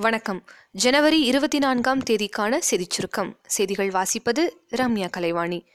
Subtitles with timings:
[0.00, 0.44] வணக்கம்.
[0.70, 3.36] ஜனவரி இருபத்தி நான்காம் தேதிக்கான செய்திச் சுருக்கம்.
[3.46, 5.66] செய்திகள் வாசிப்பது ரம்யா கலைவாணி.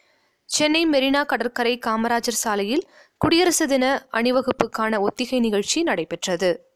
[0.46, 6.68] சென்னை மெரினா கடற்கரை காமராஜர் சாலையில் குடியரசு தின அணிவகுப்புக்கான ஒத்திகை நிகழ்ச்சி நடைபெற்றது.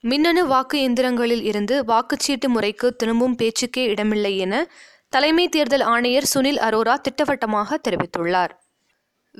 [0.00, 4.70] மின்னணு வாக்கு எந்திரங்களில் இருந்து வாக்குச்சீட்டு முறைக்கு திரும்பும் பேச்சுக்கே இடமில்லை என
[5.08, 8.50] தலைமை தேர்தல் ஆணையர் சுனில் அரோரா திட்டவட்டமாக தெரிவித்துள்ளார்.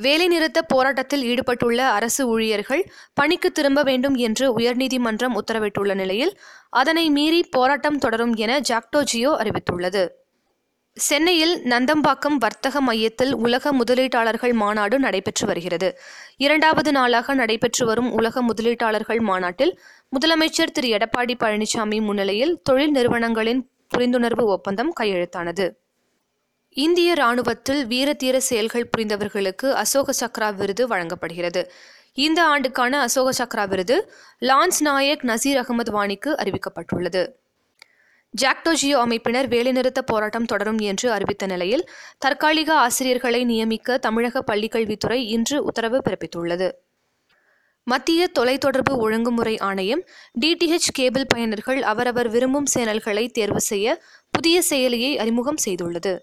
[0.03, 2.83] வேலைநிறுத்த போராட்டத்தில் ஈடுபட்டுள்ள அரசு ஊழியர்கள்
[3.15, 6.39] பணிக்கு திரும்ப வேண்டும் என்று உயர்நீதிமன்றம் உத்தரவிட்டுள்ள நிலையில்
[6.71, 10.09] அதனை மீறி போராட்டம் தொடரும் என ஜாக்டோஜியோ அறிவித்துள்ளது.
[10.97, 15.99] சென்னையில் நந்தம்பாக்கம் வர்த்தக மையத்தில் உலக முதலீட்டாளர்கள் மாநாடு நடைபெற்று வருகிறது.
[16.37, 19.81] இரண்டாவது நாளாக நடைபெற்று வரும் உலக முதலீட்டாளர்கள் மாநாட்டில்
[20.13, 20.89] முதலமைச்சர் திரு.
[20.89, 25.67] எடப்பாடி பழனிசாமி முன்னிலையில் தொழில் நிறுவனங்களின் புரிந்துணர்வு ஒப்பந்தம் கையெழுத்தானது.
[26.77, 31.73] இந்திய ராணுவத்தில் வீரதீர செயல்கள் புரிந்தவர்களுக்கு அசோக சக்ரா விருது வழங்கப்படுகிறது.
[32.15, 37.23] இந்த ஆண்டுக்கான அசோக சக்ரா விருது லான்ஸ் நாயக் நசீர் அகமது வாணிக்கு அறிவிக்கப்பட்டுள்ளது.
[38.43, 46.03] ஜாக்டோஜியோ அமைப்பினர் வேலைநிறுத்த போராட்டம் தொடரும் என்று அறிவித்த நிலையில் தற்காலிக ஆசிரியர்களை நியமிக்க தமிழக பள்ளிக்கல்வித்துறை இன்று உத்தரவு
[46.05, 46.71] பிறப்பித்துள்ளது.
[47.85, 50.05] மத்திய தொலைத்தொடர்பு ஒழுங்குமுறை ஆணையம்
[50.41, 56.19] டிடிஹெச் கேபிள் பயனர்கள் அவரவர் விரும்பும் சேனல்களை தேர்வு செய்ய புதிய செயலியை அறிமுகம் செய்துள்ளது.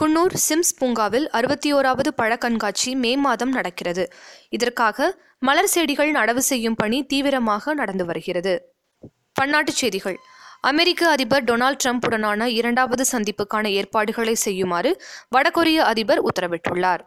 [0.00, 4.12] குன்னூர் சிம்ஸ் பூங்காவில் அறுபத்தி ஓராவது பழ கண்காட்சி மே மாதம் நடக்கிறது.
[4.48, 8.54] இதற்காக மலர் செடிகள் நடவு செய்யும் பணி தீவிரமாக நடந்து வருகிறது.
[9.40, 10.18] பன்னாட்டுச் செய்திகள்.
[10.60, 15.02] அமெரிக்க அதிபர் டொனால்ட் ட்ரம்ப்புடனான இரண்டாவது சந்திப்புக்கான ஏற்பாடுகளை செய்யுமாறு
[15.36, 17.00] வடகொரிய அதிபர் உத்தரவிட்டுள்ளார்.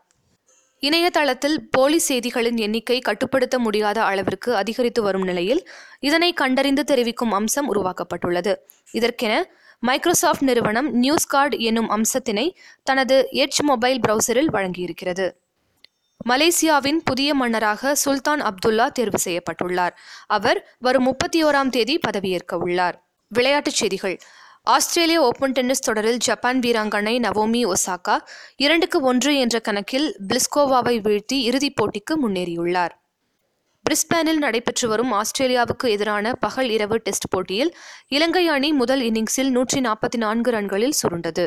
[0.79, 8.55] இணையதளத்தில் போலி செய்திகளின் எண்ணிக்கை கட்டுப்படுத்த முடியாத அளவிற்கு அதிகரித்து வரும் நிலையில் இதனை கண்டறிந்து தெரிவிக்கும் அம்சம் உருவாக்கப்பட்டுள்ளது.
[8.93, 9.43] இதற்கென
[9.79, 15.31] மைக்ரோசாஃப்ட் நிறுவனம் நியூஸ் கார்டு என்னும் அம்சத்தினை தனது எட்ஜ் மொபைல் பிரவுசரில் வழங்கியிருக்கிறது.
[16.29, 19.91] மலேசியாவின் புதிய மன்னராக சுல்தான் அப்துல்லா தேர்வு செய்யப்பட்டுள்ளார்.
[20.27, 23.03] அவர் வரும் முப்பத்தி ஓராம் தேதி பதவியேற்க உள்ளார்.
[23.27, 24.19] விளையாட்டுச் செய்திகள்.
[24.73, 28.15] ஆஸ்திரேலிய ஓபன் டென்னிஸ் தொடரில் ஜப்பான் வீராங்கனை நவோமி ஒசாகா
[28.55, 32.93] இரண்டுக்கு ஒன்று என்ற கணக்கில் பிளிஸ்கோவாவை வீழ்த்தி இறுதிப் போட்டிக்கு முன்னேறியுள்ளார்.
[33.85, 37.75] பிரிஸ்பேனில் நடைபெற்று வரும் ஆஸ்திரேலியாவுக்கு எதிரான பகல் இரவு டெஸ்ட் போட்டியில்
[38.07, 41.45] இலங்கை அணி முதல் இன்னிங்ஸில் நூற்றி நாற்பத்தி நான்கு ரன்களில் சுருண்டது.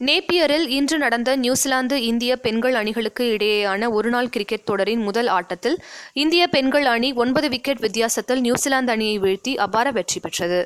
[0.00, 5.76] நேப்பியரில் இன்று நடந்த நியூசிலாந்து இந்திய பெண்கள் அணிகளுக்கு இடையேயான ஒருநாள் கிரிக்கெட் தொடரின் முதல் ஆட்டத்தில்
[6.12, 10.62] இந்திய பெண்கள் அணி ஒன்பது விக்கெட் வித்தியாசத்தில் நியூசிலாந்து அணியை வீழ்த்தி அபார வெற்றி பெற்றது.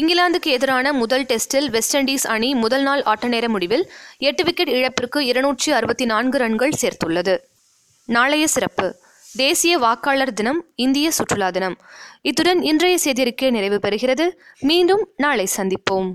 [0.00, 5.26] இங்கிலாந்துக்கு எதிரான முதல் டெஸ்டில் வெஸ்ட் இண்டீஸ் அணி முதல் நாள் ஆட்ட நேர முடிவில் எட்டு விக்கெட் இழப்பிற்கு
[5.26, 7.38] இருநூற்றி அறுபத்தி நான்கு ரன்கள் சேர்த்துள்ளது.
[8.04, 8.96] நாளைய சிறப்பு.
[9.34, 11.78] தேசிய வாக்காளர் தினம் இந்திய சுற்றுலா தினம்.
[12.22, 14.30] இத்துடன் இன்றைய செய்திருக்கை நிறைவு பெறுகிறது.
[14.60, 16.14] மீண்டும் நாளை சந்திப்போம்.